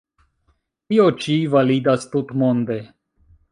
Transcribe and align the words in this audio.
Tio 0.93 1.05
ĉi 1.25 1.35
validas 1.55 2.09
tutmonde. 2.17 2.81